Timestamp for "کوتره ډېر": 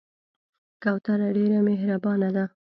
0.83-1.51